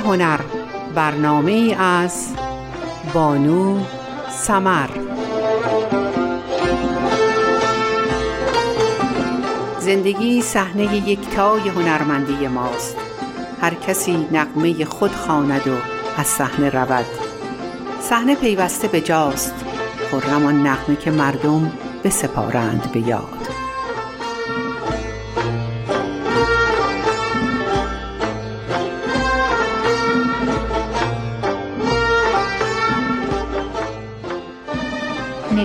هنر 0.00 0.40
برنامه 0.94 1.76
از 1.78 2.28
بانو 3.14 3.78
سمر. 4.30 4.88
زندگی 9.78 10.42
صحنه 10.42 11.08
یکتای 11.08 11.68
هنرمندی 11.68 12.48
ماست. 12.48 12.96
هر 13.60 13.74
کسی 13.74 14.26
نقمه 14.32 14.84
خود 14.84 15.12
خواند 15.12 15.68
و 15.68 15.74
از 16.16 16.26
صحنه 16.26 16.70
رود. 16.70 17.06
صحنه 18.00 18.34
پیوسته 18.34 18.88
به 18.88 19.00
جاست. 19.00 19.54
خرم 20.10 20.46
آن 20.46 20.66
نغمه 20.66 20.96
که 20.96 21.10
مردم 21.10 21.72
بسپارند 22.04 22.92
به 22.92 23.00
یاد. 23.00 23.39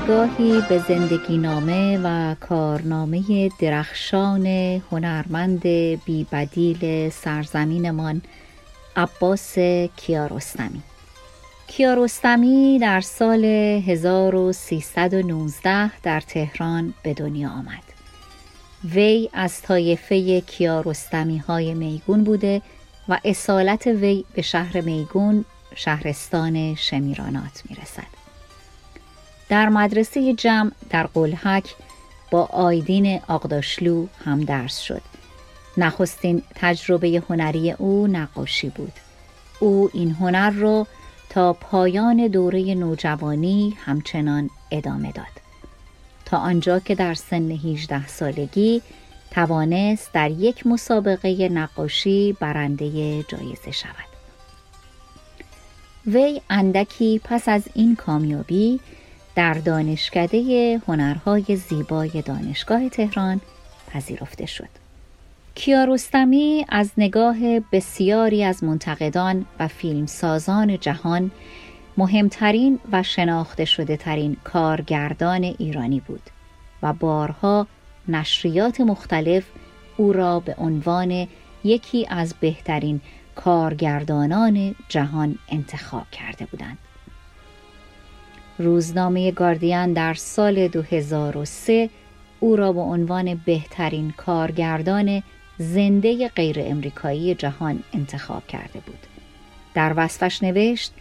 نگاهی 0.06 0.62
به 0.70 0.80
زندگی 0.80 1.38
نامه 1.38 2.00
و 2.04 2.36
کارنامه 2.40 3.50
درخشان 3.60 4.46
هنرمند 4.92 5.68
بیبدیل 6.06 7.10
سرزمینمان 7.10 8.22
عباس 8.96 9.58
کیارستمی 9.98 10.82
کیارستمی 11.68 12.80
در 12.82 13.02
سال 13.02 13.46
1319 13.46 16.02
در 16.02 16.20
تهران 16.20 16.94
به 17.04 17.14
دنیا 17.14 17.50
آمد 17.50 17.84
وی 18.94 19.30
از 19.34 19.62
طایفه 19.62 20.42
کیارستمی 20.42 21.38
های 21.38 21.74
میگون 21.74 22.24
بوده 22.24 22.62
و 23.10 23.20
اصالت 23.26 23.88
وی 23.88 24.26
به 24.34 24.42
شهر 24.42 24.82
میگون 24.82 25.46
شهرستان 25.76 26.76
شمیرانات 26.76 27.64
می 27.70 27.76
رسد. 27.76 28.15
در 29.50 29.70
مدرسه 29.70 30.34
جمع 30.34 30.72
در 30.90 31.04
قلحک 31.04 31.76
با 32.32 32.46
آیدین 32.46 33.22
آقداشلو 33.28 34.08
هم 34.26 34.44
درس 34.44 34.80
شد. 34.80 35.02
نخستین 35.78 36.42
تجربه 36.56 37.24
هنری 37.30 37.72
او 37.72 38.08
نقاشی 38.08 38.70
بود. 38.70 38.94
او 39.60 39.90
این 39.94 40.12
هنر 40.12 40.50
را 40.50 40.88
تا 41.30 41.54
پایان 41.54 42.28
دوره 42.28 42.76
نوجوانی 42.76 43.78
همچنان 43.86 44.50
ادامه 44.72 45.12
داد. 45.12 45.26
تا 46.26 46.38
آنجا 46.38 46.80
که 46.80 46.96
در 46.96 47.14
سن 47.14 47.52
18 47.52 48.08
سالگی 48.08 48.82
توانست 49.32 50.14
در 50.14 50.32
یک 50.32 50.68
مسابقه 50.68 51.50
نقاشی 51.50 52.38
برنده 52.40 53.24
جایزه 53.24 53.72
شود. 53.72 54.16
وی 56.08 56.42
اندکی 56.50 57.22
پس 57.24 57.50
از 57.50 57.64
این 57.74 57.96
کامیابی 57.96 58.80
در 59.36 59.54
دانشکده 59.54 60.82
هنرهای 60.88 61.56
زیبای 61.56 62.22
دانشگاه 62.22 62.90
تهران 62.90 63.42
پذیرفته 63.88 64.46
شد. 64.46 64.70
کیارستمی 65.56 66.66
از 66.70 66.92
نگاه 66.98 67.60
بسیاری 67.60 68.44
از 68.44 68.64
منتقدان 68.64 69.46
و 69.60 69.68
فیلمسازان 69.68 70.80
جهان 70.80 71.32
مهمترین 71.98 72.80
و 72.92 73.04
شناخته 73.04 73.66
شده 73.66 73.98
ترین 73.98 74.38
کارگردان 74.44 75.44
ایرانی 75.44 76.00
بود 76.00 76.22
و 76.84 76.94
بارها 76.94 77.68
نشریات 78.08 78.82
مختلف 78.82 79.44
او 79.98 80.14
را 80.14 80.40
به 80.40 80.56
عنوان 80.58 81.28
یکی 81.64 82.08
از 82.10 82.34
بهترین 82.40 83.02
کارگردانان 83.36 84.76
جهان 84.90 85.38
انتخاب 85.50 86.06
کرده 86.12 86.46
بودند. 86.46 86.78
روزنامه 88.58 89.32
گاردین 89.32 89.94
در 89.94 90.14
سال 90.14 90.68
2003 90.68 91.90
او 92.40 92.56
را 92.56 92.74
به 92.74 92.80
عنوان 92.80 93.42
بهترین 93.46 94.14
کارگردان 94.18 95.24
زنده 95.58 96.28
غیر 96.28 96.56
امریکایی 96.60 97.36
جهان 97.36 97.84
انتخاب 97.94 98.48
کرده 98.48 98.80
بود. 98.80 99.00
در 99.74 99.94
وصفش 99.98 100.44
نوشت 100.44 100.94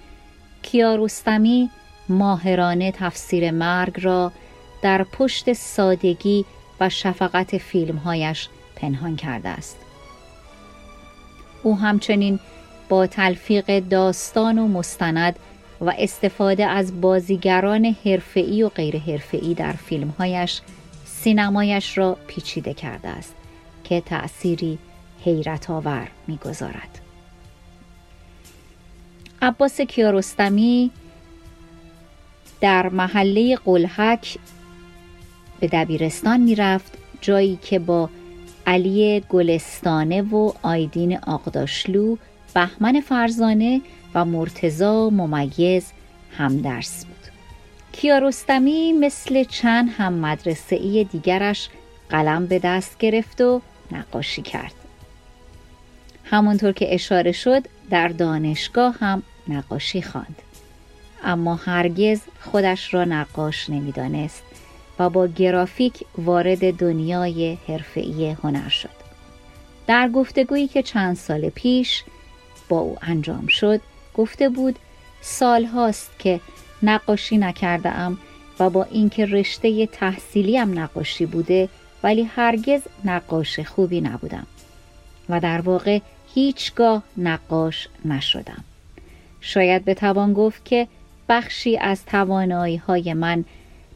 کیارستمی 0.62 1.70
ماهرانه 2.08 2.92
تفسیر 2.92 3.50
مرگ 3.50 3.94
را 4.02 4.32
در 4.82 5.04
پشت 5.04 5.52
سادگی 5.52 6.44
و 6.80 6.88
شفقت 6.88 7.58
فیلمهایش 7.58 8.48
پنهان 8.76 9.16
کرده 9.16 9.48
است. 9.48 9.76
او 11.62 11.78
همچنین 11.78 12.40
با 12.88 13.06
تلفیق 13.06 13.78
داستان 13.78 14.58
و 14.58 14.68
مستند 14.68 15.38
و 15.86 15.92
استفاده 15.98 16.66
از 16.66 17.00
بازیگران 17.00 17.96
حرفه‌ای 18.04 18.62
و 18.62 18.68
غیر 18.68 18.98
حرفه‌ای 18.98 19.54
در 19.54 19.72
فیلمهایش 19.72 20.60
سینمایش 21.04 21.98
را 21.98 22.16
پیچیده 22.26 22.74
کرده 22.74 23.08
است 23.08 23.34
که 23.84 24.00
تأثیری 24.00 24.78
حیرت 25.24 25.70
آور 25.70 26.08
می‌گذارد. 26.26 27.00
عباس 29.42 29.80
کیارستمی 29.80 30.90
در 32.60 32.88
محله 32.88 33.56
قلحک 33.56 34.38
به 35.60 35.66
دبیرستان 35.66 36.40
می‌رفت 36.40 36.98
جایی 37.20 37.58
که 37.62 37.78
با 37.78 38.10
علی 38.66 39.20
گلستانه 39.20 40.22
و 40.22 40.52
آیدین 40.62 41.18
آقداشلو 41.18 42.16
بهمن 42.54 43.00
فرزانه 43.00 43.80
و 44.14 44.24
مرتزا 44.24 45.10
ممیز 45.10 45.92
هم 46.36 46.60
درس 46.60 47.04
بود. 47.04 47.14
کیارستمی 47.92 48.92
مثل 48.92 49.44
چند 49.44 49.90
هم 49.96 50.12
مدرسه 50.12 50.76
ای 50.76 51.04
دیگرش 51.04 51.68
قلم 52.08 52.46
به 52.46 52.58
دست 52.58 52.98
گرفت 52.98 53.40
و 53.40 53.60
نقاشی 53.92 54.42
کرد. 54.42 54.74
همانطور 56.24 56.72
که 56.72 56.94
اشاره 56.94 57.32
شد 57.32 57.62
در 57.90 58.08
دانشگاه 58.08 58.94
هم 58.98 59.22
نقاشی 59.48 60.02
خواند. 60.02 60.42
اما 61.24 61.54
هرگز 61.54 62.20
خودش 62.40 62.94
را 62.94 63.04
نقاش 63.04 63.70
نمی‌دانست 63.70 64.42
و 64.98 65.10
با 65.10 65.26
گرافیک 65.26 66.04
وارد 66.18 66.76
دنیای 66.76 67.58
حرفه‌ای 67.68 68.30
هنر 68.30 68.68
شد. 68.68 69.04
در 69.86 70.08
گفتگویی 70.08 70.68
که 70.68 70.82
چند 70.82 71.16
سال 71.16 71.48
پیش 71.48 72.04
با 72.68 72.78
او 72.78 72.96
انجام 73.02 73.46
شد 73.46 73.80
گفته 74.14 74.48
بود 74.48 74.78
سال 75.20 75.64
هاست 75.64 76.10
که 76.18 76.40
نقاشی 76.82 77.38
نکرده 77.38 77.88
ام 77.88 78.18
و 78.60 78.70
با 78.70 78.84
اینکه 78.84 79.26
رشته 79.26 79.86
تحصیلیم 79.86 80.78
نقاشی 80.78 81.26
بوده 81.26 81.68
ولی 82.02 82.22
هرگز 82.22 82.80
نقاش 83.04 83.60
خوبی 83.60 84.00
نبودم 84.00 84.46
و 85.28 85.40
در 85.40 85.60
واقع 85.60 85.98
هیچگاه 86.34 87.02
نقاش 87.16 87.88
نشدم. 88.04 88.64
شاید 89.40 89.84
بتوان 89.84 90.32
گفت 90.32 90.64
که 90.64 90.88
بخشی 91.28 91.78
از 91.78 92.04
توانایی 92.04 92.76
های 92.76 93.14
من 93.14 93.44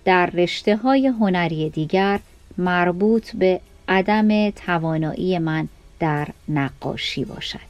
در 0.05 0.27
رشته 0.27 0.77
های 0.77 1.07
هنری 1.07 1.71
دیگر 1.71 2.21
مربوط 2.59 3.37
به 3.37 3.61
عدم 3.89 4.51
توانایی 4.51 5.39
من 5.39 5.69
در 6.01 6.29
نقاشی 6.49 7.25
باشد. 7.25 7.69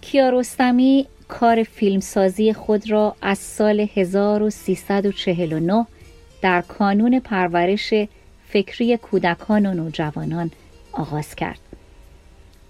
کیارستمی 0.00 1.06
کار 1.28 1.62
فیلمسازی 1.62 2.52
خود 2.52 2.90
را 2.90 3.16
از 3.22 3.38
سال 3.38 3.86
1349 3.94 5.86
در 6.42 6.60
کانون 6.60 7.20
پرورش 7.20 7.94
فکری 8.48 8.96
کودکان 8.96 9.66
و 9.66 9.74
نوجوانان 9.74 10.50
آغاز 10.92 11.34
کرد. 11.34 11.58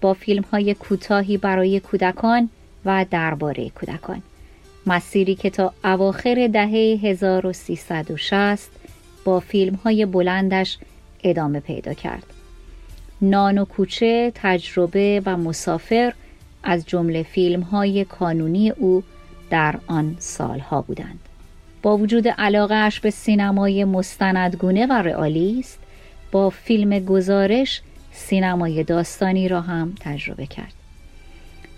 با 0.01 0.13
فیلم 0.13 0.43
های 0.51 0.73
کوتاهی 0.73 1.37
برای 1.37 1.79
کودکان 1.79 2.49
و 2.85 3.05
درباره 3.11 3.69
کودکان 3.69 4.21
مسیری 4.85 5.35
که 5.35 5.49
تا 5.49 5.73
اواخر 5.83 6.49
دهه 6.53 6.99
1360 7.03 8.69
با 9.25 9.39
فیلم 9.39 9.75
های 9.75 10.05
بلندش 10.05 10.77
ادامه 11.23 11.59
پیدا 11.59 11.93
کرد. 11.93 12.23
نان 13.21 13.57
و 13.57 13.65
کوچه، 13.65 14.31
تجربه 14.35 15.21
و 15.25 15.37
مسافر 15.37 16.13
از 16.63 16.85
جمله 16.85 17.23
فیلم 17.23 17.61
های 17.61 18.05
کانونی 18.05 18.69
او 18.69 19.03
در 19.49 19.79
آن 19.87 20.15
سالها 20.19 20.81
بودند. 20.81 21.19
با 21.81 21.97
وجود 21.97 22.27
علاقهش 22.27 22.99
به 22.99 23.09
سینمای 23.09 23.85
مستندگونه 23.85 24.85
و 24.85 24.93
رئالیست 24.93 25.79
با 26.31 26.49
فیلم 26.49 26.99
گزارش 26.99 27.81
سینمای 28.11 28.83
داستانی 28.83 29.47
را 29.47 29.61
هم 29.61 29.93
تجربه 29.99 30.45
کرد. 30.45 30.73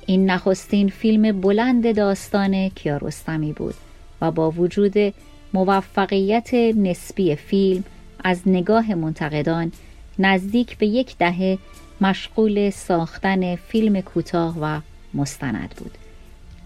این 0.06 0.30
نخستین 0.30 0.90
فیلم 0.90 1.42
بلند 1.42 1.96
داستان 1.96 2.70
کیارستمی 2.70 3.54
بود 3.54 3.76
و 4.22 4.32
با 4.32 4.52
وجود 4.52 5.14
موفقیت 5.54 6.54
نسبی 6.54 7.36
فیلم 7.36 7.84
از 8.24 8.42
نگاه 8.46 8.96
منتقدان 8.96 9.72
نزدیک 10.20 10.78
به 10.78 10.88
یک 10.88 11.18
دهه 11.18 11.58
مشغول 12.02 12.70
ساختن 12.70 13.56
فیلم 13.56 14.02
کوتاه 14.02 14.58
و 14.62 14.80
مستند 15.14 15.76
بود. 15.78 15.98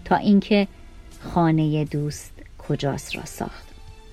تا 0.04 0.16
اینکه 0.16 0.68
خانه 1.20 1.84
دوست 1.84 2.32
کجاست 2.68 3.16
را 3.16 3.24
ساخت. 3.24 3.66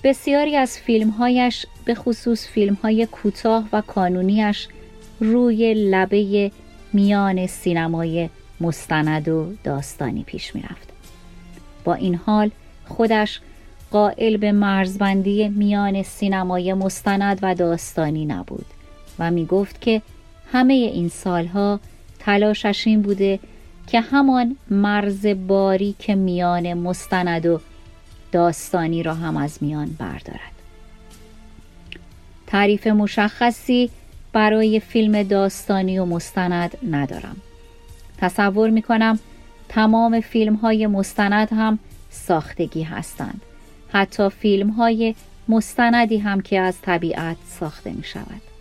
بسیاری 0.03 0.55
از 0.55 0.77
فیلمهایش 0.77 1.65
به 1.85 1.95
خصوص 1.95 2.47
فیلمهای 2.47 3.05
کوتاه 3.11 3.69
و 3.73 3.81
کانونیش 3.81 4.67
روی 5.19 5.73
لبه 5.73 6.51
میان 6.93 7.47
سینمای 7.47 8.29
مستند 8.61 9.27
و 9.27 9.53
داستانی 9.63 10.23
پیش 10.23 10.55
می‌رفت. 10.55 10.89
با 11.83 11.93
این 11.93 12.15
حال 12.15 12.51
خودش 12.87 13.39
قائل 13.91 14.37
به 14.37 14.51
مرزبندی 14.51 15.49
میان 15.49 16.03
سینمای 16.03 16.73
مستند 16.73 17.39
و 17.41 17.55
داستانی 17.55 18.25
نبود 18.25 18.65
و 19.19 19.31
می 19.31 19.45
گفت 19.45 19.81
که 19.81 20.01
همه 20.53 20.73
این 20.73 21.09
سالها 21.09 21.79
تلاشش 22.19 22.87
این 22.87 23.01
بوده 23.01 23.39
که 23.87 24.01
همان 24.01 24.55
مرز 24.69 25.25
باری 25.27 25.95
که 25.99 26.15
میان 26.15 26.73
مستند 26.73 27.45
و 27.45 27.59
داستانی 28.31 29.03
را 29.03 29.13
هم 29.13 29.37
از 29.37 29.57
میان 29.61 29.95
بردارد. 29.99 30.53
تعریف 32.47 32.87
مشخصی 32.87 33.89
برای 34.33 34.79
فیلم 34.79 35.23
داستانی 35.23 35.99
و 35.99 36.05
مستند 36.05 36.77
ندارم. 36.91 37.37
تصور 38.17 38.69
می 38.69 38.81
کنم 38.81 39.19
تمام 39.69 40.21
فیلم 40.21 40.55
های 40.55 40.87
مستند 40.87 41.47
هم 41.51 41.79
ساختگی 42.09 42.83
هستند. 42.83 43.41
حتی 43.91 44.29
فیلم 44.29 44.69
های 44.69 45.15
مستندی 45.47 46.17
هم 46.17 46.41
که 46.41 46.59
از 46.59 46.81
طبیعت 46.81 47.37
ساخته 47.59 47.91
می 47.91 48.03
شود 48.03 48.52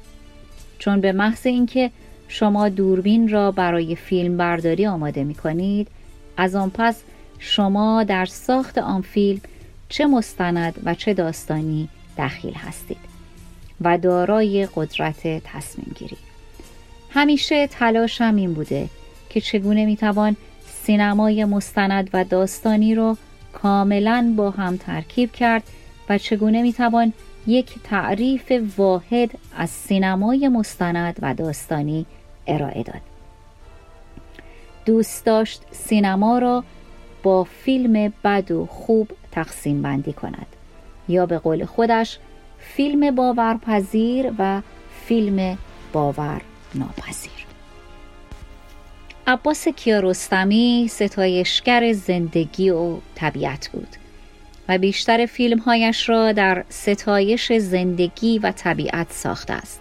چون 0.83 1.01
به 1.01 1.13
محض 1.13 1.47
اینکه 1.47 1.91
شما 2.29 2.69
دوربین 2.69 3.29
را 3.29 3.51
برای 3.51 3.97
فیلم 3.97 4.37
برداری 4.37 4.87
آماده 4.87 5.25
می 5.25 5.35
کنید 5.35 5.89
از 6.37 6.55
آن 6.55 6.71
پس 6.75 7.03
شما 7.39 8.05
در 8.05 8.25
ساخت 8.25 8.79
آن 8.79 9.03
فیلم 9.03 9.41
چه 9.89 10.07
مستند 10.07 10.75
و 10.85 10.95
چه 10.95 11.15
داستانی 11.15 11.89
دخیل 12.19 12.55
هستید 12.55 12.99
و 13.81 13.99
دارای 13.99 14.69
قدرت 14.75 15.43
تصمیم 15.45 15.97
گیری. 15.99 16.17
همیشه 17.11 17.67
تلاشم 17.67 18.37
این 18.37 18.55
بوده 18.55 18.89
که 19.31 19.41
چگونه 19.41 19.87
می‌توان 19.87 20.37
سینمای 20.83 21.45
مستند 21.45 22.11
و 22.13 22.25
داستانی 22.25 22.95
را 22.95 23.17
کاملا 23.53 24.35
با 24.37 24.51
هم 24.51 24.77
ترکیب 24.77 25.33
کرد 25.33 25.63
و 26.09 26.19
چگونه 26.19 26.63
می‌توان 26.63 27.13
یک 27.47 27.75
تعریف 27.85 28.53
واحد 28.77 29.31
از 29.57 29.71
سینمای 29.71 30.49
مستند 30.49 31.17
و 31.23 31.35
داستانی 31.35 32.07
ارائه 32.47 32.83
داد. 32.83 33.01
دوست 34.85 35.25
داشت 35.25 35.63
سینما 35.71 36.39
را 36.39 36.65
با 37.23 37.45
فیلم 37.45 38.13
بد 38.25 38.51
و 38.51 38.67
خوب 38.67 39.11
تقسیم 39.33 39.83
بندی 39.83 40.13
کند. 40.13 40.47
یا 41.09 41.27
به 41.27 41.39
قول 41.39 41.65
خودش 41.65 42.19
فیلم 42.59 43.15
باورپذیر 43.15 44.33
و 44.39 44.63
فیلم 45.07 45.59
باور 45.93 46.41
ناپذیر 46.75 47.33
عباس 49.27 49.69
کیارستمی 49.69 50.89
ستایشگر 50.91 51.93
زندگی 51.93 52.71
و 52.71 52.97
طبیعت 53.15 53.69
بود. 53.73 54.02
و 54.69 54.79
بیشتر 54.79 55.27
فیلمهایش 55.27 56.09
را 56.09 56.33
در 56.33 56.65
ستایش 56.69 57.53
زندگی 57.53 58.39
و 58.39 58.53
طبیعت 58.53 59.13
ساخته 59.13 59.53
است. 59.53 59.81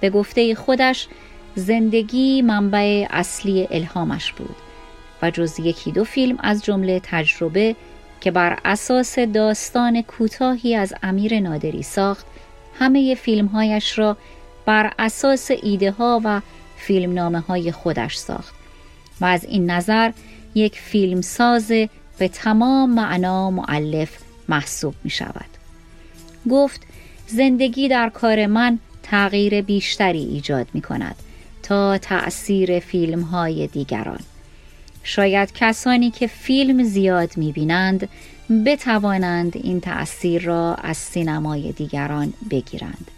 به 0.00 0.10
گفته 0.10 0.54
خودش 0.54 1.08
زندگی 1.54 2.42
منبع 2.42 3.06
اصلی 3.10 3.68
الهامش 3.70 4.32
بود 4.32 4.56
و 5.22 5.30
جز 5.30 5.60
یکی 5.60 5.92
دو 5.92 6.04
فیلم 6.04 6.36
از 6.40 6.64
جمله 6.64 7.00
تجربه 7.04 7.76
که 8.20 8.30
بر 8.30 8.58
اساس 8.64 9.18
داستان 9.18 10.02
کوتاهی 10.02 10.74
از 10.74 10.94
امیر 11.02 11.40
نادری 11.40 11.82
ساخت 11.82 12.26
همه 12.78 13.14
فیلمهایش 13.14 13.98
را 13.98 14.16
بر 14.66 14.92
اساس 14.98 15.50
ایده 15.62 15.90
ها 15.90 16.20
و 16.24 16.40
فیلمنامه 16.76 17.40
های 17.40 17.72
خودش 17.72 18.16
ساخت 18.16 18.54
و 19.20 19.24
از 19.24 19.44
این 19.44 19.70
نظر 19.70 20.12
یک 20.54 20.80
فیلمساز 20.80 21.72
به 22.18 22.28
تمام 22.28 22.90
معنا 22.90 23.50
معلف 23.50 24.18
محسوب 24.48 24.94
می 25.04 25.10
شود 25.10 25.50
گفت 26.50 26.80
زندگی 27.26 27.88
در 27.88 28.08
کار 28.08 28.46
من 28.46 28.78
تغییر 29.02 29.62
بیشتری 29.62 30.24
ایجاد 30.24 30.66
می 30.74 30.80
کند 30.80 31.16
تا 31.62 31.98
تأثیر 31.98 32.78
فیلم 32.78 33.20
های 33.20 33.66
دیگران. 33.66 34.20
شاید 35.02 35.52
کسانی 35.52 36.10
که 36.10 36.26
فیلم 36.26 36.82
زیاد 36.82 37.36
می 37.36 37.52
بینند 37.52 38.08
بتوانند 38.66 39.56
این 39.56 39.80
تأثیر 39.80 40.42
را 40.42 40.74
از 40.74 40.96
سینمای 40.96 41.72
دیگران 41.72 42.32
بگیرند. 42.50 43.10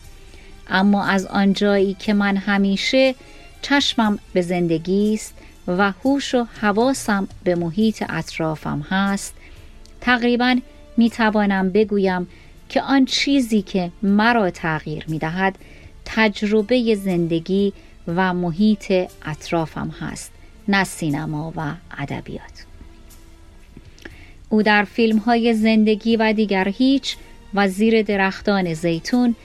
اما 0.68 1.04
از 1.04 1.26
آنجایی 1.26 1.94
که 1.94 2.14
من 2.14 2.36
همیشه 2.36 3.14
چشمم 3.62 4.18
به 4.32 4.42
زندگی 4.42 5.14
است 5.14 5.34
و 5.78 5.92
هوش 6.04 6.34
و 6.34 6.46
حواسم 6.60 7.28
به 7.44 7.54
محیط 7.54 8.04
اطرافم 8.08 8.86
هست. 8.90 9.34
تقریبا 10.00 10.56
می 10.96 11.10
توانم 11.10 11.70
بگویم 11.70 12.28
که 12.68 12.82
آن 12.82 13.04
چیزی 13.04 13.62
که 13.62 13.90
مرا 14.02 14.50
تغییر 14.50 15.04
می 15.08 15.18
دهد 15.18 15.58
تجربه 16.04 16.94
زندگی 16.94 17.72
و 18.08 18.34
محیط 18.34 18.92
اطرافم 19.24 19.94
هست 20.00 20.32
نه 20.68 20.84
سینما 20.84 21.52
و 21.56 21.74
ادبیات. 21.98 22.66
او 24.48 24.62
در 24.62 24.84
فیلم 24.84 25.18
های 25.18 25.54
زندگی 25.54 26.16
و 26.16 26.32
دیگر 26.32 26.68
هیچ 26.68 27.16
و 27.54 27.68
زیر 27.68 28.02
درختان 28.02 28.74
زیتون 28.74 29.36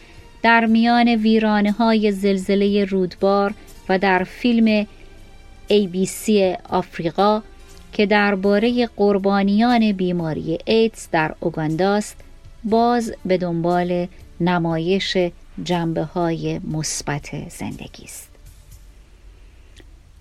در 0.44 0.66
میان 0.66 1.08
ویرانه 1.08 1.72
های 1.72 2.12
زلزله 2.12 2.86
رودبار 2.86 3.54
و 3.90 4.00
در 4.00 4.24
فیلم 4.24 4.88
ABC 5.70 6.32
آفریقا 6.70 7.42
که 7.94 8.06
درباره 8.06 8.88
قربانیان 8.88 9.92
بیماری 9.92 10.58
ایدز 10.66 11.08
در 11.12 11.36
اوگانداست 11.40 12.18
باز 12.64 13.14
به 13.26 13.38
دنبال 13.38 14.08
نمایش 14.40 15.18
جنبه 15.64 16.04
های 16.04 16.60
مثبت 16.60 17.50
زندگی 17.50 18.04
است. 18.04 18.30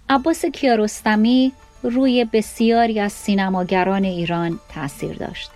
عباس 0.08 0.44
کیارستمی 0.44 1.52
روی 1.82 2.24
بسیاری 2.32 3.00
از 3.00 3.12
سینماگران 3.12 4.04
ایران 4.04 4.60
تاثیر 4.74 5.12
داشت 5.12 5.50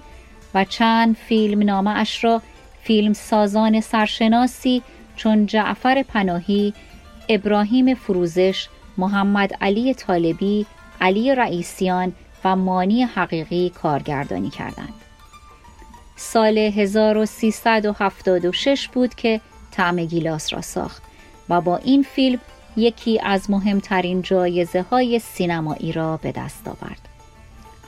و 0.54 0.64
چند 0.64 1.16
فیلم 1.16 1.62
نامه 1.62 1.90
اش 1.90 2.24
را 2.24 2.42
فیلم 2.82 3.12
سازان 3.12 3.80
سرشناسی 3.80 4.82
چون 5.16 5.46
جعفر 5.46 6.02
پناهی، 6.02 6.74
ابراهیم 7.28 7.94
فروزش، 7.94 8.68
محمد 8.98 9.52
علی 9.60 9.94
طالبی، 9.94 10.66
علی 11.00 11.34
رئیسیان 11.34 12.12
و 12.44 12.56
مانی 12.56 13.02
حقیقی 13.02 13.70
کارگردانی 13.70 14.50
کردند. 14.50 14.94
سال 16.16 16.58
1376 16.58 18.88
بود 18.88 19.14
که 19.14 19.40
طعم 19.70 20.04
گیلاس 20.04 20.52
را 20.52 20.60
ساخت 20.60 21.02
و 21.48 21.60
با 21.60 21.76
این 21.76 22.02
فیلم 22.02 22.38
یکی 22.76 23.20
از 23.20 23.50
مهمترین 23.50 24.22
جایزه 24.22 24.82
های 24.82 25.18
سینمایی 25.18 25.92
را 25.92 26.16
به 26.16 26.32
دست 26.32 26.68
آورد. 26.68 27.08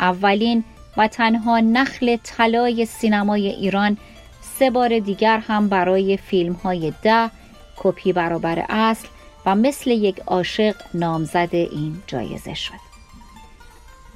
اولین 0.00 0.64
و 0.96 1.08
تنها 1.08 1.60
نخل 1.60 2.16
طلای 2.16 2.86
سینمای 2.86 3.48
ایران 3.48 3.96
سه 4.58 4.70
بار 4.70 4.98
دیگر 4.98 5.38
هم 5.38 5.68
برای 5.68 6.16
فیلم 6.16 6.52
های 6.52 6.92
ده 7.02 7.30
کپی 7.76 8.12
برابر 8.12 8.64
اصل 8.68 9.08
و 9.46 9.54
مثل 9.54 9.90
یک 9.90 10.18
عاشق 10.18 10.74
نامزد 10.94 11.48
این 11.52 12.02
جایزه 12.06 12.54
شد. 12.54 12.90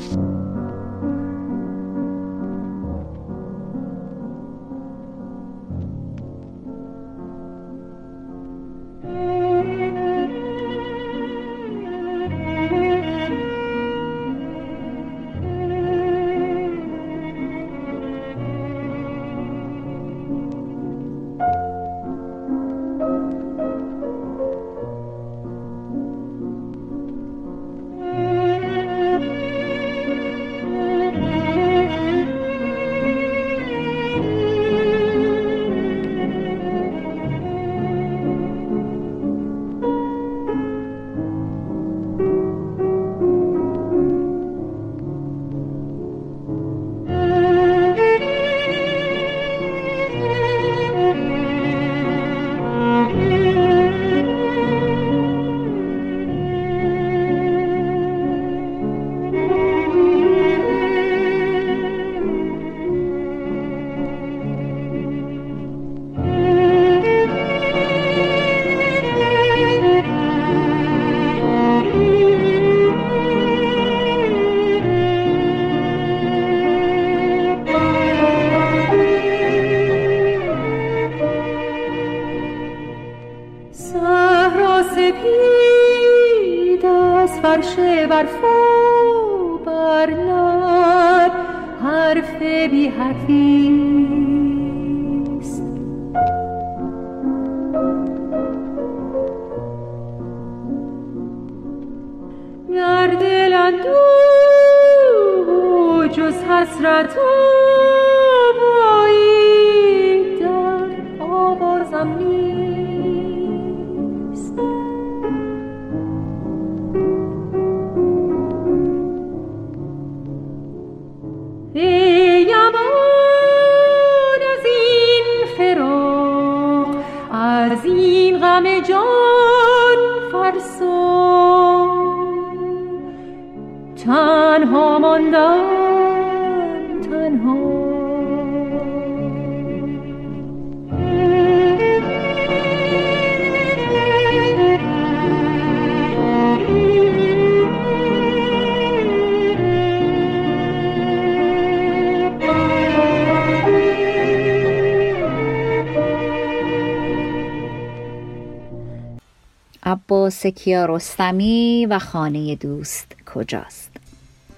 عباس 159.88 160.46
کیارستمی 160.46 161.86
و 161.90 161.98
خانه 161.98 162.54
دوست 162.54 163.06
کجاست؟ 163.34 163.90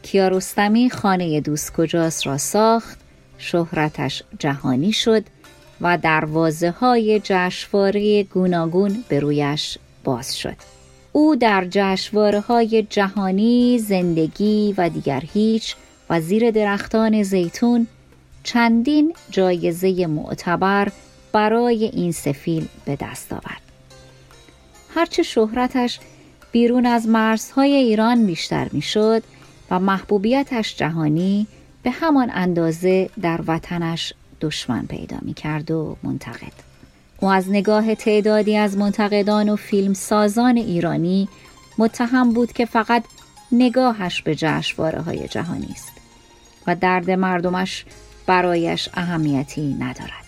کیارستمی 0.03 0.91
خانه 0.91 1.41
دوست 1.41 1.73
کجاست 1.73 2.27
را 2.27 2.39
ساخت 2.39 2.99
شهرتش 3.39 4.23
جهانی 4.39 4.93
شد 4.93 5.25
و 5.81 5.99
دروازه 5.99 6.71
های 6.71 7.21
جشواره 7.25 8.23
گوناگون 8.23 9.05
به 9.09 9.21
رویش 9.21 9.79
باز 10.05 10.39
شد. 10.39 10.57
او 11.13 11.37
در 11.37 11.67
جشواره 11.71 12.41
های 12.41 12.87
جهانی 12.91 13.79
زندگی 13.79 14.75
و 14.79 14.89
دیگر 14.89 15.23
هیچ 15.33 15.77
و 16.11 16.21
زیر 16.21 16.51
درختان 16.51 17.23
زیتون 17.23 17.87
چندین 18.45 19.15
جایزه 19.31 20.07
معتبر 20.07 20.93
برای 21.33 21.85
این 21.85 22.13
سفیل 22.13 22.69
به 22.85 22.97
دست 23.01 23.33
آورد. 23.33 23.70
هرچه 24.95 25.23
شهرتش 25.23 26.01
بیرون 26.53 26.87
از 26.87 27.09
مرزهای 27.09 27.75
ایران 27.75 28.27
بیشتر 28.27 28.69
می‌شد 28.73 29.23
و 29.71 29.81
محبوبیتش 29.81 30.77
جهانی 30.77 31.47
به 31.83 31.91
همان 31.91 32.31
اندازه 32.35 33.11
در 33.23 33.41
وطنش 33.47 34.15
دشمن 34.41 34.87
پیدا 34.87 35.17
می 35.23 35.35
کرد 35.35 35.71
و 35.71 35.97
منتقد. 36.03 36.53
او 37.21 37.29
از 37.29 37.51
نگاه 37.51 37.95
تعدادی 37.95 38.57
از 38.57 38.77
منتقدان 38.77 39.49
و 39.49 39.57
فیلم 39.57 39.95
سازان 39.95 40.57
ایرانی 40.57 41.29
متهم 41.79 42.33
بود 42.33 42.53
که 42.53 42.65
فقط 42.65 43.05
نگاهش 43.53 44.23
به 44.23 44.35
جشنواره 44.35 45.01
های 45.01 45.29
جهانی 45.29 45.69
است 45.71 45.93
و 46.67 46.77
درد 46.77 47.11
مردمش 47.11 47.85
برایش 48.27 48.89
اهمیتی 48.95 49.75
ندارد. 49.75 50.25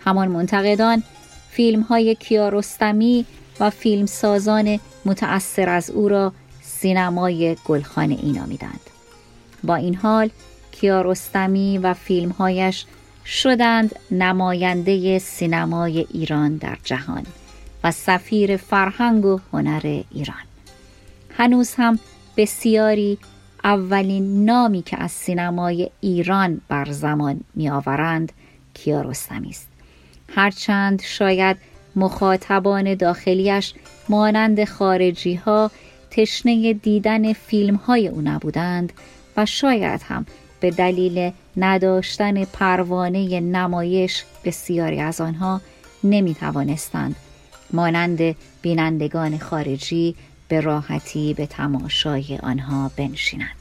همان 0.00 0.28
منتقدان 0.28 1.02
فیلم 1.50 1.80
های 1.80 2.14
کیارستمی 2.14 3.26
و 3.60 3.70
فیلمسازان 3.70 4.80
متأثر 5.04 5.68
از 5.68 5.90
او 5.90 6.08
را 6.08 6.32
سینمای 6.62 7.56
گلخانه 7.64 8.18
ای 8.22 8.32
نامیدند. 8.32 8.80
با 9.64 9.74
این 9.74 9.94
حال 9.94 10.30
کیارستمی 10.72 11.78
و 11.78 11.94
فیلمهایش 11.94 12.84
شدند 13.26 13.96
نماینده 14.10 15.18
سینمای 15.18 16.06
ایران 16.12 16.56
در 16.56 16.78
جهان 16.84 17.26
و 17.84 17.90
سفیر 17.90 18.56
فرهنگ 18.56 19.24
و 19.24 19.40
هنر 19.52 20.02
ایران. 20.10 20.36
هنوز 21.36 21.74
هم 21.74 21.98
بسیاری 22.36 23.18
اولین 23.64 24.44
نامی 24.44 24.82
که 24.82 25.02
از 25.02 25.12
سینمای 25.12 25.90
ایران 26.00 26.60
بر 26.68 26.90
زمان 26.90 27.40
می 27.54 27.70
آورند 27.70 28.32
کیارستمی 28.74 29.48
است. 29.48 29.68
هرچند 30.34 31.02
شاید 31.02 31.56
مخاطبان 31.96 32.94
داخلیش 32.94 33.74
مانند 34.08 34.64
خارجی 34.64 35.34
ها 35.34 35.70
تشنه 36.10 36.72
دیدن 36.72 37.32
فیلم 37.32 37.74
های 37.74 38.08
او 38.08 38.20
نبودند 38.20 38.92
و 39.36 39.46
شاید 39.46 40.02
هم 40.04 40.26
به 40.60 40.70
دلیل 40.70 41.32
نداشتن 41.56 42.44
پروانه 42.44 43.40
نمایش 43.40 44.24
بسیاری 44.44 45.00
از 45.00 45.20
آنها 45.20 45.60
نمی 46.04 46.34
توانستند 46.34 47.16
مانند 47.72 48.36
بینندگان 48.62 49.38
خارجی 49.38 50.14
به 50.48 50.60
راحتی 50.60 51.34
به 51.34 51.46
تماشای 51.46 52.38
آنها 52.42 52.90
بنشینند. 52.96 53.56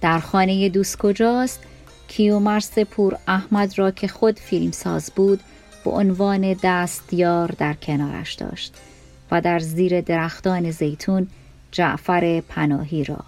در 0.00 0.18
خانه 0.18 0.68
دوست 0.68 0.98
کجاست؟ 0.98 1.60
کیومرس 2.08 2.78
پور 2.78 3.18
احمد 3.28 3.78
را 3.78 3.90
که 3.90 4.08
خود 4.08 4.38
فیلمساز 4.38 5.12
بود 5.16 5.40
به 5.84 5.90
عنوان 5.90 6.56
دستیار 6.62 7.54
در 7.58 7.74
کنارش 7.74 8.34
داشت 8.34 8.74
و 9.30 9.40
در 9.40 9.58
زیر 9.58 10.00
درختان 10.00 10.70
زیتون 10.70 11.26
جعفر 11.72 12.40
پناهی 12.40 13.04
را 13.04 13.24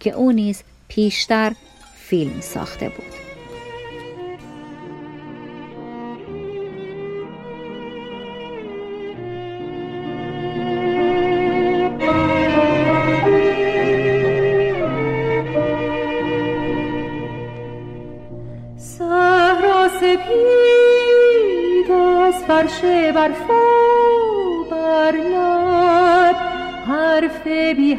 که 0.00 0.10
او 0.10 0.32
نیز 0.32 0.62
پیشتر 0.88 1.52
فیلم 1.96 2.40
ساخته 2.40 2.88
بود. 2.88 3.25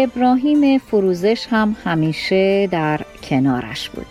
ابراهیم 0.00 0.78
فروزش 0.78 1.46
هم 1.50 1.76
همیشه 1.84 2.66
در 2.66 3.00
کنارش 3.22 3.88
بود. 3.88 4.06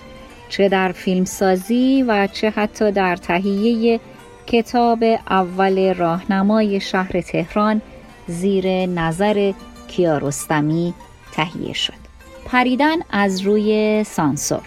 چه 0.50 0.70
در 0.70 0.92
فیلمسازی 0.92 2.06
و 2.08 2.28
چه 2.28 2.50
حتی 2.50 2.92
در 2.92 3.16
تهیه 3.16 4.00
کتاب 4.48 5.04
اول 5.30 5.94
راهنمای 5.94 6.80
شهر 6.80 7.22
تهران 7.22 7.82
زیر 8.28 8.86
نظر 8.86 9.54
کیارستمی 9.88 10.94
تهیه 11.32 11.74
شد. 11.74 11.94
پریدن 12.46 12.98
از 13.10 13.42
روی 13.42 14.04
سانسور. 14.04 14.62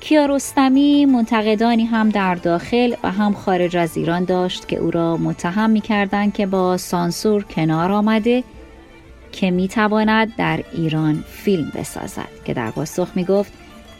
کیارستمی 0.00 1.06
منتقدانی 1.06 1.84
هم 1.84 2.08
در 2.08 2.34
داخل 2.34 2.94
و 3.02 3.10
هم 3.10 3.34
خارج 3.34 3.76
از 3.76 3.96
ایران 3.96 4.24
داشت 4.24 4.68
که 4.68 4.76
او 4.76 4.90
را 4.90 5.16
متهم 5.16 5.70
می 5.70 5.82
که 6.34 6.46
با 6.46 6.76
سانسور 6.76 7.44
کنار 7.44 7.92
آمده 7.92 8.44
که 9.32 9.50
می 9.50 9.68
تواند 9.68 10.36
در 10.36 10.64
ایران 10.72 11.24
فیلم 11.28 11.72
بسازد 11.74 12.28
که 12.44 12.54
در 12.54 12.70
پاسخ 12.70 13.08
می 13.14 13.24
گفت 13.24 13.52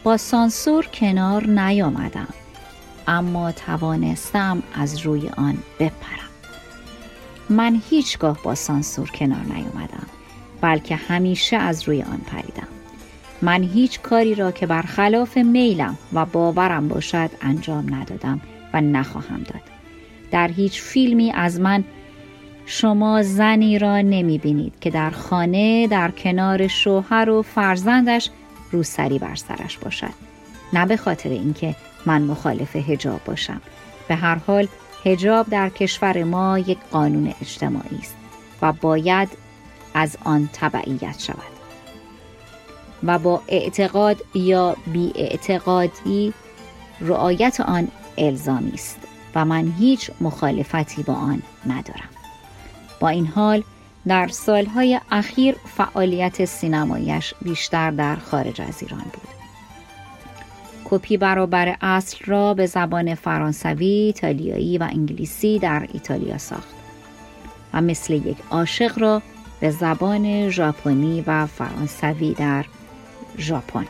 با 0.03 0.17
سانسور 0.17 0.85
کنار 0.85 1.47
نیامدم 1.47 2.27
اما 3.07 3.51
توانستم 3.51 4.63
از 4.73 4.99
روی 4.99 5.29
آن 5.29 5.57
بپرم. 5.79 6.31
من 7.49 7.81
هیچگاه 7.89 8.39
با 8.43 8.55
سانسور 8.55 9.09
کنار 9.09 9.43
نیامدم 9.55 10.07
بلکه 10.61 10.95
همیشه 10.95 11.57
از 11.57 11.87
روی 11.87 12.01
آن 12.01 12.17
پریدم. 12.17 12.67
من 13.41 13.63
هیچ 13.63 14.01
کاری 14.01 14.35
را 14.35 14.51
که 14.51 14.65
برخلاف 14.67 15.37
میلم 15.37 15.97
و 16.13 16.25
باورم 16.25 16.87
باشد 16.87 17.29
انجام 17.41 17.95
ندادم 17.95 18.41
و 18.73 18.81
نخواهم 18.81 19.43
داد. 19.43 19.61
در 20.31 20.47
هیچ 20.47 20.81
فیلمی 20.81 21.31
از 21.31 21.59
من 21.59 21.83
شما 22.73 23.23
زنی 23.23 23.79
را 23.79 24.01
نمی 24.01 24.37
بینید 24.37 24.73
که 24.81 24.89
در 24.89 25.09
خانه 25.09 25.87
در 25.87 26.11
کنار 26.11 26.67
شوهر 26.67 27.29
و 27.29 27.41
فرزندش 27.41 28.29
روسری 28.71 29.19
بر 29.19 29.35
سرش 29.35 29.77
باشد. 29.77 30.13
نه 30.73 30.85
به 30.85 30.97
خاطر 30.97 31.29
اینکه 31.29 31.75
من 32.05 32.21
مخالف 32.21 32.75
هجاب 32.75 33.23
باشم. 33.25 33.61
به 34.07 34.15
هر 34.15 34.35
حال 34.35 34.67
هجاب 35.05 35.49
در 35.49 35.69
کشور 35.69 36.23
ما 36.23 36.59
یک 36.59 36.77
قانون 36.91 37.33
اجتماعی 37.41 37.97
است 37.99 38.15
و 38.61 38.73
باید 38.73 39.29
از 39.93 40.17
آن 40.23 40.49
تبعیت 40.53 41.19
شود. 41.19 41.51
و 43.03 43.19
با 43.19 43.41
اعتقاد 43.47 44.17
یا 44.35 44.75
بی 44.87 45.11
اعتقادی 45.15 46.33
رعایت 47.01 47.61
آن 47.61 47.87
الزامی 48.17 48.73
است 48.73 48.99
و 49.35 49.45
من 49.45 49.73
هیچ 49.79 50.11
مخالفتی 50.21 51.03
با 51.03 51.13
آن 51.13 51.41
ندارم. 51.67 52.20
با 53.01 53.09
این 53.09 53.27
حال 53.27 53.63
در 54.07 54.27
سالهای 54.27 54.99
اخیر 55.11 55.55
فعالیت 55.77 56.45
سینمایش 56.45 57.33
بیشتر 57.41 57.91
در 57.91 58.15
خارج 58.15 58.61
از 58.61 58.83
ایران 58.83 59.03
بود. 59.03 59.27
کپی 60.85 61.17
برابر 61.17 61.75
اصل 61.81 62.25
را 62.25 62.53
به 62.53 62.65
زبان 62.65 63.15
فرانسوی، 63.15 63.85
ایتالیایی 63.85 64.77
و 64.77 64.83
انگلیسی 64.83 65.59
در 65.59 65.87
ایتالیا 65.93 66.37
ساخت 66.37 66.75
و 67.73 67.81
مثل 67.81 68.13
یک 68.13 68.37
عاشق 68.51 68.99
را 68.99 69.21
به 69.59 69.69
زبان 69.69 70.49
ژاپنی 70.49 71.23
و 71.27 71.45
فرانسوی 71.45 72.33
در 72.33 72.65
ژاپن. 73.37 73.85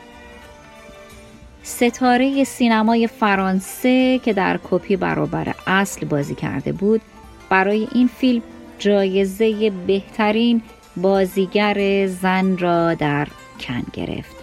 ستاره 1.62 2.44
سینمای 2.44 3.06
فرانسه 3.06 4.18
که 4.18 4.32
در 4.32 4.60
کپی 4.70 4.96
برابر 4.96 5.54
اصل 5.66 6.06
بازی 6.06 6.34
کرده 6.34 6.72
بود 6.72 7.00
برای 7.48 7.88
این 7.94 8.06
فیلم 8.06 8.42
جایزه 8.82 9.70
بهترین 9.70 10.62
بازیگر 10.96 12.06
زن 12.06 12.58
را 12.58 12.94
در 12.94 13.28
کن 13.60 13.82
گرفت. 13.92 14.36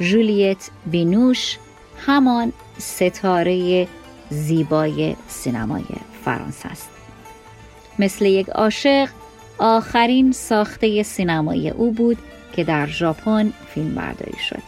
جولیت 0.00 0.70
بینوش 0.86 1.58
همان 2.06 2.52
ستاره 2.78 3.88
زیبای 4.30 5.16
سینمای 5.28 5.84
فرانسه 6.24 6.68
است. 6.68 6.88
مثل 7.98 8.24
یک 8.26 8.48
عاشق 8.48 9.08
آخرین 9.58 10.32
ساخته 10.32 11.02
سینمایی 11.02 11.70
او 11.70 11.92
بود 11.92 12.18
که 12.52 12.64
در 12.64 12.86
ژاپن 12.86 13.52
فیلم 13.74 13.94
برداری 13.94 14.38
شد. 14.38 14.62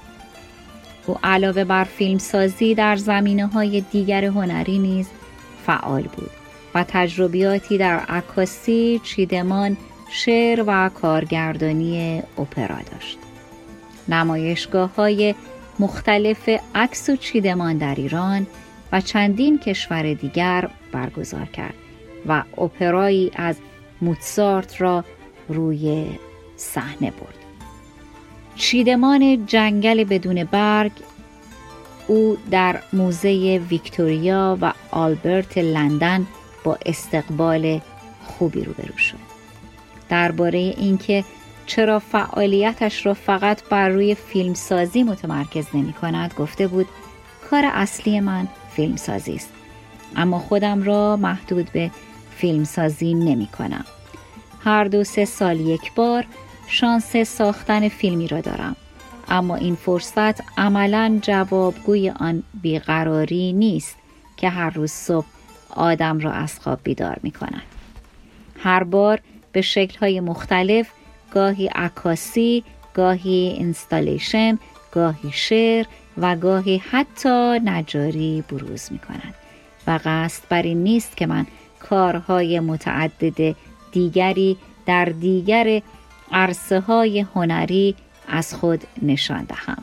او 1.07 1.19
علاوه 1.23 1.65
بر 1.65 1.85
فیلمسازی 1.85 2.75
در 2.75 2.97
زمینه 2.97 3.47
های 3.47 3.81
دیگر 3.81 4.25
هنری 4.25 4.79
نیز 4.79 5.07
فعال 5.67 6.03
بود. 6.03 6.40
و 6.75 6.85
تجربیاتی 6.89 7.79
در 7.79 7.99
عکاسی، 7.99 9.01
چیدمان، 9.05 9.77
شعر 10.11 10.65
و 10.67 10.89
کارگردانی 10.89 12.23
اپرا 12.39 12.79
داشت. 12.93 13.19
نمایشگاه 14.09 14.95
های 14.95 15.35
مختلف 15.79 16.49
عکس 16.75 17.09
و 17.09 17.17
چیدمان 17.17 17.79
در 17.79 17.95
ایران 17.95 18.47
و 18.93 19.01
چندین 19.01 19.59
کشور 19.59 20.15
دیگر 20.15 20.71
برگزار 20.93 21.47
کرد 21.47 21.75
و 22.27 22.43
اپرایی 22.59 23.31
از 23.37 23.57
موتسارت 24.03 24.81
را 24.81 25.05
روی 25.49 26.07
صحنه 26.57 27.11
برد. 27.11 27.35
چیدمان 28.57 29.47
جنگل 29.47 30.05
بدون 30.05 30.45
برگ 30.45 30.93
او 32.07 32.37
در 32.51 32.81
موزه 32.93 33.61
ویکتوریا 33.71 34.59
و 34.61 34.73
آلبرت 34.91 35.59
لندن 35.59 36.27
با 36.65 36.79
استقبال 36.87 37.81
خوبی 38.25 38.65
روبرو 38.65 38.97
شد. 38.99 39.31
درباره 40.09 40.59
اینکه 40.59 41.25
چرا 41.67 41.99
فعالیتش 41.99 43.07
را 43.07 43.15
فقط 43.15 43.63
بر 43.65 43.89
روی 43.89 44.15
فیلمسازی 44.15 45.03
متمرکز 45.03 45.67
نمی 45.75 45.93
کند 45.93 46.35
گفته 46.39 46.67
بود 46.67 46.87
کار 47.51 47.65
اصلی 47.65 48.21
من 48.21 48.49
فیلمسازی 48.77 49.35
است. 49.35 49.51
اما 50.17 50.39
خودم 50.39 50.83
را 50.83 51.17
محدود 51.17 51.73
به 51.73 51.91
فیلمسازی 52.37 53.15
نمی 53.15 53.47
کنم. 53.47 53.85
هر 54.65 54.85
دو 54.85 55.05
سه 55.05 55.25
سال 55.25 55.61
یک 55.61 55.95
بار 55.95 56.27
شانس 56.67 57.17
ساختن 57.17 57.89
فیلمی 57.89 58.29
را 58.29 58.41
دارم. 58.41 58.77
اما 59.29 59.57
این 59.57 59.75
فرصت 59.75 60.59
عملا 60.59 61.19
جوابگوی 61.23 62.11
آن 62.11 62.43
بیقراری 62.63 63.53
نیست 63.53 63.97
که 64.37 64.49
هر 64.49 64.71
روز 64.71 64.93
صبح 64.93 65.27
آدم 65.71 66.19
را 66.19 66.33
از 66.33 66.61
خواب 66.61 66.81
بیدار 66.83 67.17
می 67.23 67.31
کند. 67.31 67.63
هر 68.59 68.85
بار 68.85 69.21
به 69.53 69.65
های 70.01 70.21
مختلف 70.21 70.89
گاهی 71.35 71.67
عکاسی، 71.67 72.65
گاهی 72.95 73.55
اینستالیشن، 73.59 74.59
گاهی 74.93 75.31
شعر 75.33 75.87
و 76.19 76.37
گاهی 76.37 76.83
حتی 76.91 77.61
نجاری 77.65 78.45
بروز 78.49 78.93
می 78.93 78.99
کند 78.99 79.35
و 79.87 80.01
قصد 80.05 80.43
بر 80.49 80.63
این 80.63 80.83
نیست 80.83 81.17
که 81.17 81.27
من 81.27 81.47
کارهای 81.81 82.61
متعدد 82.61 83.57
دیگری 83.93 84.57
در 84.87 85.05
دیگر 85.05 85.83
عرصه 86.33 86.81
های 86.81 87.21
هنری 87.21 87.95
از 88.29 88.55
خود 88.55 88.85
نشان 89.03 89.45
دهم 89.45 89.83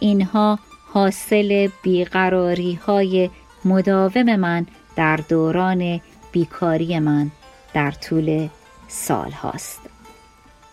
اینها 0.00 0.58
حاصل 0.92 1.68
بیقراری 1.82 2.74
های 2.74 3.30
مداوم 3.64 4.36
من 4.36 4.66
در 4.98 5.16
دوران 5.16 6.00
بیکاری 6.32 6.98
من 6.98 7.30
در 7.74 7.90
طول 7.90 8.48
سال 8.88 9.30
هاست. 9.30 9.80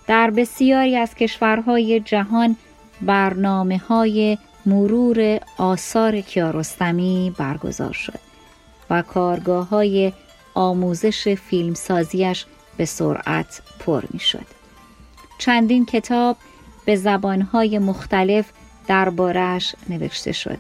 در 0.08 0.30
بسیاری 0.30 0.96
از 0.96 1.16
کشورهای 1.16 2.00
جهان 2.00 2.56
برنامه 3.02 3.78
های 3.78 4.38
مرور 4.66 5.40
آثار 5.58 6.22
کیارستمی 6.22 7.36
برگزار 7.38 7.94
شد 7.94 8.20
و 8.90 9.02
کارگاه 9.02 9.70
های 9.70 10.14
آموزش 10.54 11.28
فیلمسازیش 11.28 12.46
به 12.78 12.86
سرعت 12.86 13.62
پر 13.80 14.04
می 14.12 14.20
شد. 14.20 14.46
چندین 15.38 15.86
کتاب 15.86 16.38
به 16.86 16.96
زبانهای 16.96 17.80
مختلف 17.80 18.52
دربارهش 18.88 19.76
نوشته 19.90 20.32
شد 20.32 20.58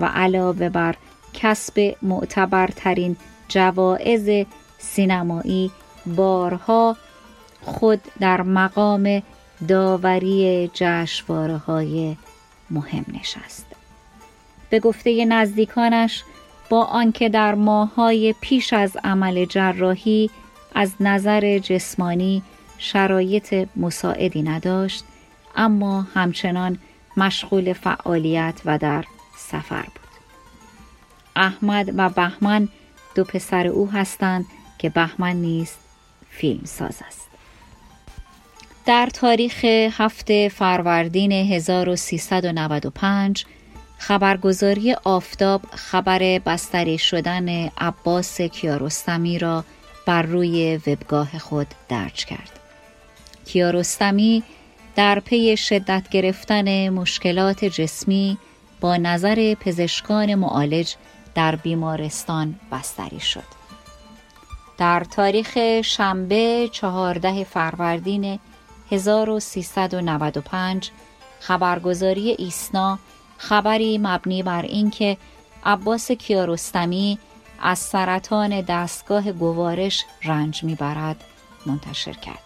و 0.00 0.04
علاوه 0.04 0.68
بر 0.68 0.94
کسب 1.34 1.96
معتبرترین 2.02 3.16
جوایز 3.48 4.46
سینمایی 4.78 5.70
بارها 6.06 6.96
خود 7.62 8.00
در 8.20 8.42
مقام 8.42 9.22
داوری 9.68 10.70
جشواره 10.74 11.56
های 11.56 12.16
مهم 12.70 13.04
نشست. 13.20 13.66
به 14.70 14.80
گفته 14.80 15.24
نزدیکانش 15.24 16.24
با 16.68 16.84
آنکه 16.84 17.28
در 17.28 17.54
ماهای 17.54 18.34
پیش 18.40 18.72
از 18.72 18.96
عمل 19.04 19.44
جراحی 19.44 20.30
از 20.74 20.92
نظر 21.00 21.58
جسمانی 21.58 22.42
شرایط 22.78 23.68
مساعدی 23.76 24.42
نداشت 24.42 25.04
اما 25.56 26.02
همچنان 26.14 26.78
مشغول 27.16 27.72
فعالیت 27.72 28.60
و 28.64 28.78
در 28.78 29.04
سفر 29.36 29.82
بود. 29.82 30.07
احمد 31.38 31.92
و 31.96 32.08
بهمن 32.08 32.68
دو 33.14 33.24
پسر 33.24 33.66
او 33.66 33.90
هستند 33.90 34.44
که 34.78 34.88
بهمن 34.88 35.36
نیز 35.36 35.72
فیلم 36.30 36.64
ساز 36.64 37.02
است 37.06 37.28
در 38.86 39.06
تاریخ 39.06 39.64
هفته 39.90 40.48
فروردین 40.48 41.32
1395 41.32 43.44
خبرگزاری 43.98 44.96
آفتاب 45.04 45.62
خبر 45.74 46.40
بستری 46.46 46.98
شدن 46.98 47.48
عباس 47.78 48.40
کیارستمی 48.40 49.38
را 49.38 49.64
بر 50.06 50.22
روی 50.22 50.80
وبگاه 50.86 51.38
خود 51.38 51.66
درج 51.88 52.24
کرد. 52.24 52.58
کیارستمی 53.44 54.42
در 54.96 55.20
پی 55.20 55.56
شدت 55.56 56.08
گرفتن 56.10 56.88
مشکلات 56.88 57.64
جسمی 57.64 58.38
با 58.80 58.96
نظر 58.96 59.54
پزشکان 59.54 60.34
معالج 60.34 60.94
در 61.38 61.56
بیمارستان 61.56 62.60
بستری 62.72 63.20
شد. 63.20 63.44
در 64.78 65.04
تاریخ 65.04 65.58
شنبه 65.82 66.68
چهارده 66.72 67.44
فروردین 67.44 68.38
1395 68.90 70.90
خبرگزاری 71.40 72.30
ایسنا 72.30 72.98
خبری 73.36 73.98
مبنی 73.98 74.42
بر 74.42 74.62
اینکه 74.62 75.16
عباس 75.64 76.12
کیارستمی 76.12 77.18
از 77.62 77.78
سرطان 77.78 78.60
دستگاه 78.60 79.32
گوارش 79.32 80.04
رنج 80.24 80.64
می‌برد 80.64 81.24
منتشر 81.66 82.12
کرد. 82.12 82.44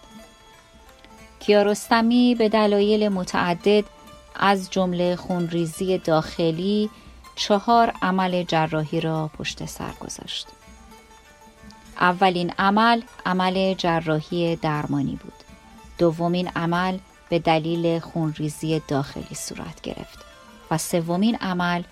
کیارستمی 1.39 2.35
به 2.35 2.49
دلایل 2.49 3.09
متعدد 3.09 3.83
از 4.35 4.69
جمله 4.69 5.15
خونریزی 5.15 5.97
داخلی 5.97 6.89
چهار 7.35 7.93
عمل 8.01 8.43
جراحی 8.43 9.01
را 9.01 9.31
پشت 9.37 9.65
سر 9.65 9.91
گذاشت. 9.99 10.47
اولین 11.99 12.53
عمل 12.59 13.01
عمل 13.25 13.73
جراحی 13.73 14.55
درمانی 14.55 15.15
بود. 15.15 15.33
دومین 15.97 16.47
عمل 16.55 16.97
به 17.29 17.39
دلیل 17.39 17.99
خونریزی 17.99 18.81
داخلی 18.87 19.35
صورت 19.35 19.81
گرفت 19.81 20.19
و 20.71 20.77
سومین 20.77 21.35
عمل 21.35 21.83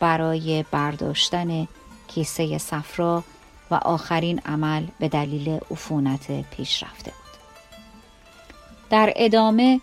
برای 0.00 0.64
برداشتن 0.70 1.68
کیسه 2.08 2.58
صفرا 2.58 3.24
و 3.70 3.74
آخرین 3.74 4.40
عمل 4.46 4.86
به 4.98 5.08
دلیل 5.08 5.60
عفونت 5.70 6.50
پیشرفته 6.50 7.10
بود. 7.10 7.40
در 8.90 9.12
ادامه 9.16 9.80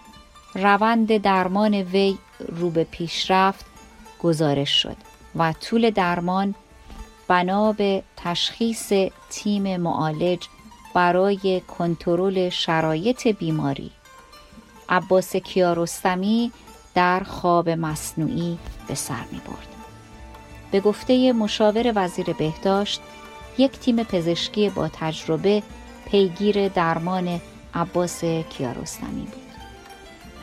روند 0.56 1.17
درمان 1.17 1.73
وی 1.73 2.17
رو 2.39 2.69
به 2.69 2.84
پیشرفت 2.84 3.65
گزارش 4.19 4.82
شد 4.82 4.97
و 5.38 5.54
طول 5.54 5.89
درمان 5.89 6.56
بنا 7.28 7.71
به 7.71 8.04
تشخیص 8.17 8.93
تیم 9.30 9.78
معالج 9.78 10.47
برای 10.93 11.62
کنترل 11.67 12.50
شرایط 12.50 13.28
بیماری 13.28 13.91
عباس 14.89 15.36
کیارستمی 15.36 16.52
در 16.95 17.23
خواب 17.23 17.69
مصنوعی 17.69 18.58
به 18.88 18.95
سر 18.95 19.23
می 19.32 19.41
برد. 19.47 19.67
به 20.71 20.80
گفته 20.80 21.32
مشاور 21.34 21.91
وزیر 21.95 22.34
بهداشت 22.34 23.02
یک 23.58 23.71
تیم 23.71 24.04
پزشکی 24.04 24.69
با 24.69 24.88
تجربه 24.88 25.63
پیگیر 26.06 26.67
درمان 26.67 27.41
عباس 27.73 28.23
کیارستمی 28.23 29.21
بود. 29.21 29.43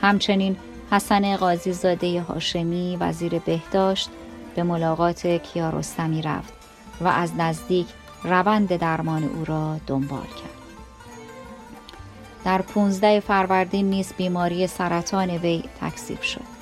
همچنین 0.02 0.56
حسن 0.90 1.36
قاضی 1.36 1.72
زاده 1.72 2.20
هاشمی 2.20 2.96
وزیر 3.00 3.38
بهداشت 3.38 4.10
به 4.54 4.62
ملاقات 4.62 5.26
کیارستمی 5.26 6.22
رفت 6.22 6.52
و 7.00 7.08
از 7.08 7.32
نزدیک 7.38 7.86
روند 8.24 8.76
درمان 8.76 9.24
او 9.24 9.44
را 9.44 9.76
دنبال 9.86 10.22
کرد. 10.22 10.54
در 12.44 12.62
15 12.62 13.20
فروردین 13.20 13.90
نیز 13.90 14.12
بیماری 14.16 14.66
سرطان 14.66 15.30
وی 15.30 15.62
تکذیب 15.80 16.20
شد. 16.20 16.54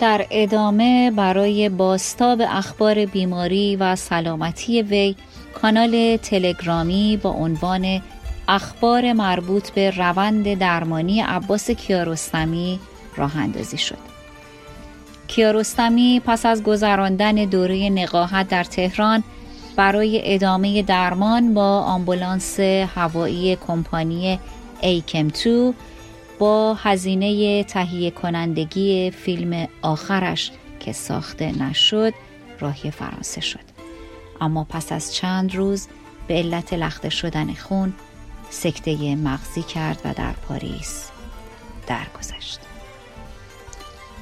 در 0.00 0.26
ادامه 0.30 1.10
برای 1.10 1.68
باستاب 1.68 2.42
اخبار 2.48 3.06
بیماری 3.06 3.76
و 3.76 3.96
سلامتی 3.96 4.82
وی 4.82 5.16
کانال 5.62 6.16
تلگرامی 6.16 7.16
با 7.22 7.30
عنوان 7.30 8.02
اخبار 8.48 9.12
مربوط 9.12 9.70
به 9.70 9.90
روند 9.90 10.54
درمانی 10.54 11.20
عباس 11.20 11.70
کیارستمی 11.70 12.80
راه 13.16 13.36
اندازی 13.36 13.78
شد. 13.78 14.13
کیارستمی 15.28 16.22
پس 16.26 16.46
از 16.46 16.62
گذراندن 16.62 17.34
دوره 17.34 17.90
نقاهت 17.90 18.48
در 18.48 18.64
تهران 18.64 19.24
برای 19.76 20.34
ادامه 20.34 20.82
درمان 20.82 21.54
با 21.54 21.80
آمبولانس 21.80 22.60
هوایی 22.60 23.56
کمپانی 23.56 24.38
ایکم 24.80 25.28
2 25.28 25.74
با 26.38 26.74
هزینه 26.74 27.64
تهیه 27.64 28.10
کنندگی 28.10 29.10
فیلم 29.10 29.68
آخرش 29.82 30.50
که 30.80 30.92
ساخته 30.92 31.62
نشد 31.62 32.14
راهی 32.60 32.90
فرانسه 32.90 33.40
شد. 33.40 33.64
اما 34.40 34.64
پس 34.64 34.92
از 34.92 35.14
چند 35.14 35.54
روز 35.54 35.88
به 36.28 36.34
علت 36.34 36.72
لخته 36.72 37.08
شدن 37.08 37.54
خون 37.54 37.92
سکته 38.50 39.16
مغزی 39.16 39.62
کرد 39.62 40.00
و 40.04 40.14
در 40.14 40.32
پاریس 40.32 41.10
درگذشت. 41.86 42.63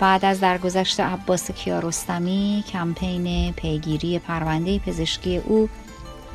بعد 0.03 0.25
از 0.25 0.41
درگذشت 0.41 1.01
عباس 1.01 1.51
کیارستمی 1.51 2.65
کمپین 2.73 3.53
پیگیری 3.53 4.19
پرونده 4.19 4.79
پزشکی 4.79 5.37
او 5.37 5.69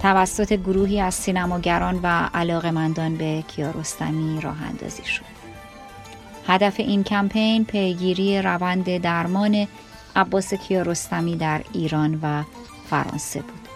توسط 0.02 0.54
گروهی 0.54 1.02
از 1.02 1.14
سینماگران 1.14 2.00
و 2.04 2.30
علاقمندان 2.34 3.16
به 3.16 3.44
کیارستمی 3.48 4.42
راه 4.42 4.64
اندازی 4.64 5.06
شد. 5.06 5.24
هدف 6.48 6.80
این 6.80 7.04
کمپین 7.04 7.66
پیگیری 7.66 8.42
روند 8.42 8.98
درمان 8.98 9.68
عباس 10.16 10.54
کیارستمی 10.54 11.36
در 11.36 11.62
ایران 11.74 12.20
و 12.24 12.44
فرانسه 12.90 13.42
بود 13.42 13.68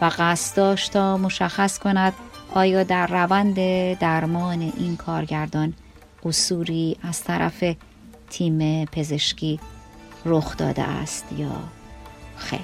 و 0.00 0.10
قصد 0.18 0.56
داشت 0.56 0.92
تا 0.92 1.16
مشخص 1.16 1.78
کند 1.78 2.12
آیا 2.54 2.82
در 2.82 3.06
روند 3.06 3.54
درمان 3.98 4.72
این 4.76 4.96
کارگردان 4.96 5.74
قصوری 6.24 6.96
از 7.02 7.24
طرف 7.24 7.64
تیم 8.30 8.84
پزشکی 8.84 9.60
رخ 10.24 10.56
داده 10.56 10.82
است 10.82 11.24
یا 11.38 11.52
خیر. 12.36 12.60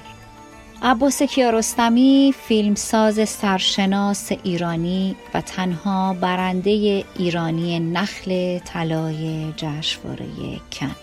عباس 0.83 1.22
کیارستمی 1.22 2.35
فیلمساز 2.48 3.29
سرشناس 3.29 4.33
ایرانی 4.42 5.16
و 5.35 5.40
تنها 5.40 6.14
برنده 6.20 7.05
ایرانی 7.18 7.81
نخل 7.81 8.59
طلای 8.59 9.52
جشنواره 9.57 10.26
کن. 10.72 10.96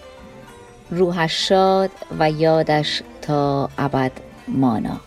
روحش 0.92 1.48
شاد 1.48 1.92
و 2.20 2.32
یادش 2.32 3.02
تا 3.22 3.70
ابد 3.78 4.12
مانا. 4.48 5.02